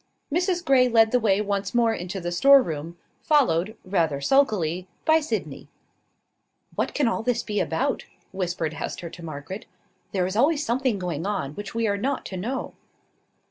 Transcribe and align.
Mrs 0.33 0.65
Grey 0.65 0.89
led 0.89 1.11
the 1.11 1.19
way 1.19 1.41
once 1.41 1.75
more 1.75 1.93
into 1.93 2.19
the 2.19 2.31
store 2.31 2.63
room, 2.63 2.97
followed, 3.21 3.77
rather 3.85 4.19
sulkily, 4.19 4.87
by 5.05 5.19
Sydney. 5.19 5.67
"What 6.73 6.95
can 6.95 7.07
all 7.07 7.21
this 7.21 7.43
be 7.43 7.59
about?" 7.59 8.05
whispered 8.31 8.73
Hester 8.73 9.11
to 9.11 9.23
Margaret. 9.23 9.67
"There 10.11 10.25
is 10.25 10.35
always 10.35 10.65
something 10.65 10.97
going 10.97 11.27
on 11.27 11.53
which 11.53 11.75
we 11.75 11.87
are 11.87 11.97
not 11.97 12.25
to 12.25 12.37
know." 12.37 12.73